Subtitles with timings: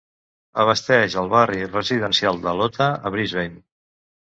[0.63, 3.69] Abasteix el barri residencial de Lota a Brisbane.